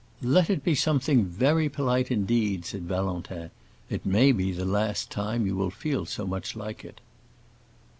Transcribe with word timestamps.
"Let 0.23 0.49
it 0.49 0.63
be 0.63 0.73
something 0.73 1.25
very 1.25 1.69
polite 1.69 2.09
indeed," 2.09 2.65
said 2.65 2.85
Valentin. 2.87 3.51
"It 3.87 4.03
may 4.03 4.31
be 4.31 4.51
the 4.51 4.65
last 4.65 5.11
time 5.11 5.45
you 5.45 5.55
will 5.55 5.69
feel 5.69 6.07
so 6.07 6.25
much 6.25 6.55
like 6.55 6.83
it!" 6.83 6.99